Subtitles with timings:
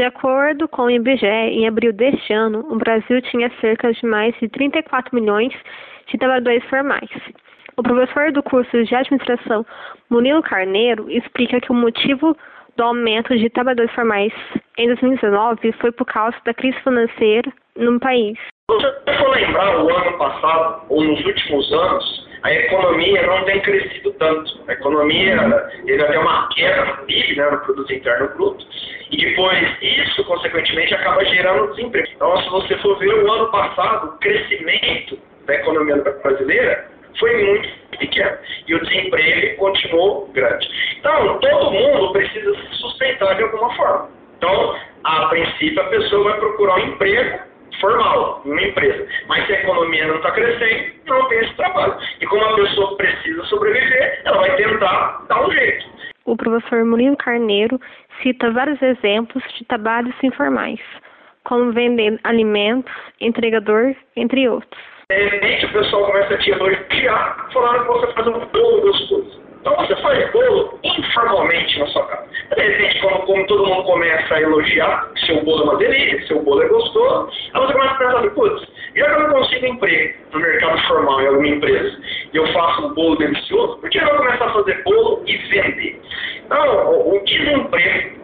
[0.00, 4.34] De acordo com o IBGE, em abril deste ano, o Brasil tinha cerca de mais
[4.40, 5.52] de 34 milhões
[6.06, 7.10] de trabalhadores formais.
[7.76, 9.62] O professor do curso de administração,
[10.08, 12.34] Murilo Carneiro, explica que o motivo
[12.78, 14.32] do aumento de trabalhadores formais
[14.78, 18.38] em 2019 foi por causa da crise financeira no país.
[18.70, 23.60] Se você for lembrar o ano passado, ou nos últimos anos, a economia não tem
[23.60, 24.60] crescido tanto.
[24.66, 25.36] A economia
[25.84, 28.66] teve até uma queda no PIB, né, no Produto Interno Bruto,
[29.10, 32.08] e depois isso, consequentemente, acaba gerando desemprego.
[32.14, 37.68] Então, se você for ver o ano passado, o crescimento da economia brasileira foi muito
[37.98, 40.66] pequeno e o desemprego continuou grande.
[40.98, 44.08] Então, todo mundo precisa se sustentar de alguma forma.
[44.38, 47.49] Então, a princípio, a pessoa vai procurar um emprego
[47.80, 49.06] formal, em uma empresa.
[49.28, 51.96] Mas se a economia não está crescendo, não tem esse trabalho.
[52.20, 55.86] E como a pessoa precisa sobreviver, ela vai tentar dar um jeito.
[56.26, 57.80] O professor Murilo Carneiro
[58.22, 60.80] cita vários exemplos de trabalhos informais,
[61.44, 64.80] como vender alimentos, entregador, entre outros.
[65.10, 69.40] De repente o pessoal começa a te elogiar, falando que você faz um bolo gostoso.
[69.60, 72.28] Então você faz bolo informalmente na sua casa.
[72.56, 76.42] De repente, como, como todo mundo começa a elogiar seu bolo é uma delícia, seu
[76.42, 80.14] bolo é gostoso, aí você começa a pensar, putz, já que eu não consigo emprego
[80.32, 81.98] no mercado formal em alguma empresa
[82.32, 85.36] e eu faço um bolo delicioso, por que eu vou começar a fazer bolo e
[85.36, 86.00] vender?
[86.44, 88.20] Então, o, o desemprego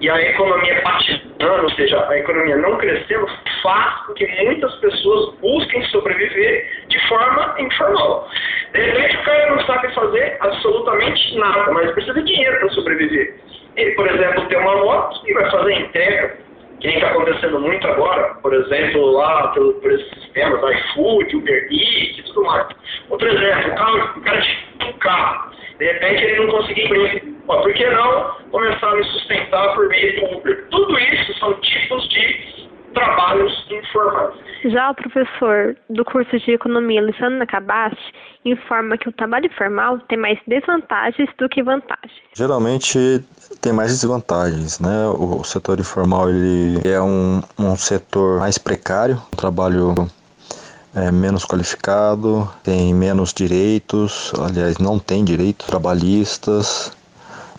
[0.00, 3.26] e a economia patinando, ou seja, a economia não crescendo,
[3.62, 8.28] faz com que muitas pessoas busquem sobreviver de forma informal.
[8.72, 13.34] De repente, o cara não sabe fazer absolutamente nada, mas precisa de dinheiro para sobreviver.
[13.76, 16.36] Ele, por exemplo, tem uma moto e vai fazer entrega,
[16.80, 21.68] que nem está acontecendo muito agora, por exemplo, lá por, por esses sistemas, iFood, Uber
[21.70, 22.68] Eats e tudo mais.
[23.10, 27.36] Outro exemplo, o, carro, o cara tinha um carro, de repente ele não conseguia emprego
[27.46, 30.66] por que não começar a me sustentar por meio do Uber?
[30.70, 32.15] Tudo isso são tipos de.
[34.64, 38.12] Já o professor do curso de Economia, Luciano Nakabashi,
[38.44, 42.12] informa que o trabalho informal tem mais desvantagens do que vantagens.
[42.34, 43.24] Geralmente
[43.60, 45.06] tem mais desvantagens, né?
[45.08, 49.94] O setor informal ele é um, um setor mais precário, um trabalho
[50.94, 56.90] é, menos qualificado, tem menos direitos, aliás, não tem direitos trabalhistas,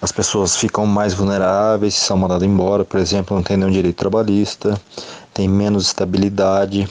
[0.01, 4.79] as pessoas ficam mais vulneráveis, são mandadas embora, por exemplo, não tem nenhum direito trabalhista,
[5.37, 6.89] tem menos estabilidade.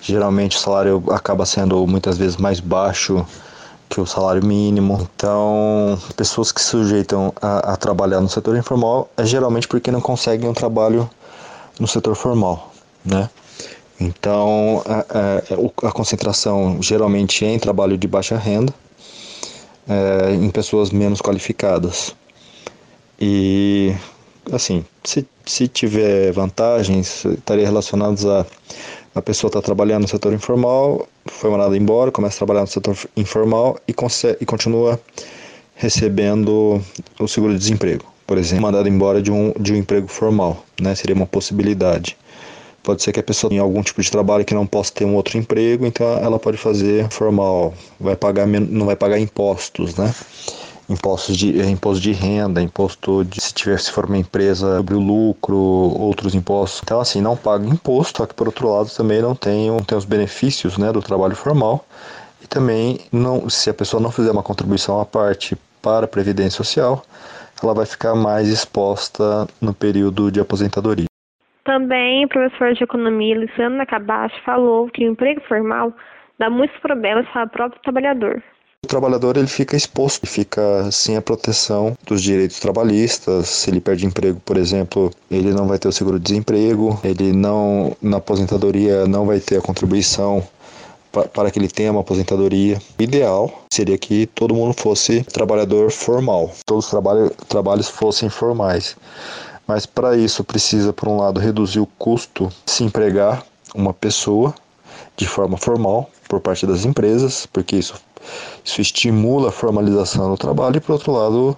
[0.00, 3.26] Geralmente o salário acaba sendo muitas vezes mais baixo
[3.88, 5.08] que o salário mínimo.
[5.16, 10.00] Então, pessoas que se sujeitam a, a trabalhar no setor informal é geralmente porque não
[10.00, 11.10] conseguem um trabalho
[11.80, 12.72] no setor formal,
[13.04, 13.28] né?
[13.98, 18.72] Então, a, a, a concentração geralmente é em trabalho de baixa renda,
[19.88, 22.14] é, em pessoas menos qualificadas.
[23.20, 23.94] E
[24.52, 28.46] assim, se, se tiver vantagens, estaria relacionados a
[29.14, 32.96] a pessoa está trabalhando no setor informal, foi mandada embora, começa a trabalhar no setor
[33.16, 33.94] informal e,
[34.40, 35.00] e continua
[35.74, 36.80] recebendo
[37.18, 40.94] o seguro-desemprego, por exemplo, mandada embora de um, de um emprego formal, né?
[40.94, 42.16] Seria uma possibilidade.
[42.82, 45.14] Pode ser que a pessoa tenha algum tipo de trabalho que não possa ter um
[45.14, 50.14] outro emprego, então ela pode fazer formal, vai pagar não vai pagar impostos, né?
[50.90, 54.94] Impostos de, é, imposto de renda, imposto de se tiver se for uma empresa sobre
[54.94, 56.82] o lucro, outros impostos.
[56.82, 60.04] Então assim, não paga imposto, só que por outro lado também não tem, tem os
[60.04, 61.86] benefícios né, do trabalho formal.
[62.42, 66.56] E também não, se a pessoa não fizer uma contribuição à parte para a Previdência
[66.58, 67.04] Social,
[67.62, 71.06] ela vai ficar mais exposta no período de aposentadoria.
[71.64, 75.92] Também o professor de economia Luciano Nakabashi falou que o emprego formal
[76.38, 78.42] dá muitos problemas para o próprio trabalhador.
[78.82, 83.46] O trabalhador ele fica exposto, fica sem a proteção dos direitos trabalhistas.
[83.46, 88.16] Se ele perde emprego, por exemplo, ele não vai ter o seguro-desemprego, ele não na
[88.16, 90.42] aposentadoria não vai ter a contribuição
[91.12, 92.80] para que ele tenha uma aposentadoria.
[92.98, 98.96] O ideal seria que todo mundo fosse trabalhador formal, todos os trabalho, trabalhos fossem formais.
[99.66, 103.44] Mas para isso precisa, por um lado, reduzir o custo de se empregar
[103.74, 104.54] uma pessoa
[105.18, 107.94] de forma formal por parte das empresas, porque isso
[108.64, 111.56] isso estimula a formalização do trabalho e, por outro lado,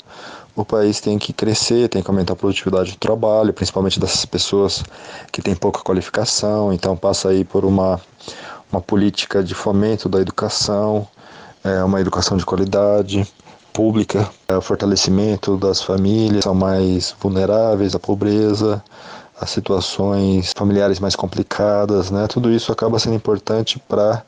[0.55, 4.85] o país tem que crescer, tem que aumentar a produtividade do trabalho, principalmente dessas pessoas
[5.31, 8.01] que têm pouca qualificação, então passa aí por uma,
[8.71, 11.07] uma política de fomento da educação,
[11.65, 13.27] é, uma educação de qualidade
[13.73, 18.83] pública, é, o fortalecimento das famílias são mais vulneráveis à pobreza,
[19.41, 22.27] a situações familiares mais complicadas, né?
[22.29, 24.23] Tudo isso acaba sendo importante para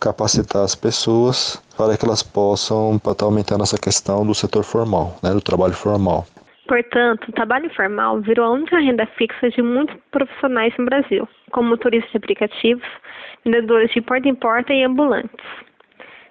[0.00, 5.30] capacitar as pessoas para que elas possam estar aumentando essa questão do setor formal, né,
[5.30, 6.26] do trabalho formal.
[6.66, 11.68] Portanto, o trabalho informal virou a única renda fixa de muitos profissionais no Brasil, como
[11.68, 12.86] motoristas de aplicativos,
[13.44, 15.46] vendedores de porta em porta e ambulantes.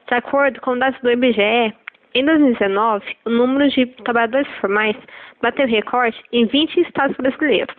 [0.07, 1.73] De acordo com dados do IBGE,
[2.13, 4.95] em 2019, o número de trabalhadores formais
[5.41, 7.75] bateu recorde em 20 estados brasileiros.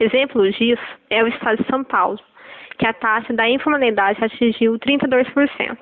[0.00, 2.18] Exemplo disso é o estado de São Paulo,
[2.78, 5.78] que a taxa da informalidade atingiu 32%.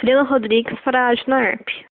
[0.00, 1.68] Celina Rodrigues para a Ajunaerp.